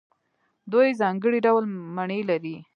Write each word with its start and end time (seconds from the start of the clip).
دوی 0.71 0.87
ځانګړي 1.01 1.39
ډول 1.45 1.63
مڼې 1.95 2.19
لري. 2.29 2.55